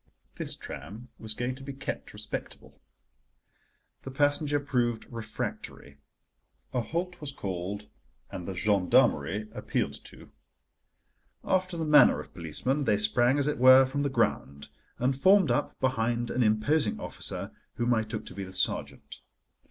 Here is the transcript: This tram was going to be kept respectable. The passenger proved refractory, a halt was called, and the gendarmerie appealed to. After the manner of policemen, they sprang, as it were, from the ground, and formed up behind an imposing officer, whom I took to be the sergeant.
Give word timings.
This 0.37 0.55
tram 0.55 1.09
was 1.19 1.35
going 1.35 1.53
to 1.53 1.61
be 1.63 1.73
kept 1.73 2.11
respectable. 2.11 2.81
The 4.01 4.09
passenger 4.09 4.59
proved 4.59 5.05
refractory, 5.11 5.99
a 6.73 6.81
halt 6.81 7.21
was 7.21 7.31
called, 7.31 7.87
and 8.31 8.47
the 8.47 8.55
gendarmerie 8.55 9.47
appealed 9.51 10.03
to. 10.05 10.31
After 11.43 11.77
the 11.77 11.85
manner 11.85 12.19
of 12.19 12.33
policemen, 12.33 12.85
they 12.85 12.97
sprang, 12.97 13.37
as 13.37 13.47
it 13.47 13.59
were, 13.59 13.85
from 13.85 14.01
the 14.01 14.09
ground, 14.09 14.69
and 14.97 15.15
formed 15.15 15.51
up 15.51 15.79
behind 15.79 16.31
an 16.31 16.41
imposing 16.41 16.99
officer, 16.99 17.51
whom 17.75 17.93
I 17.93 18.01
took 18.01 18.25
to 18.25 18.33
be 18.33 18.43
the 18.43 18.53
sergeant. 18.53 19.21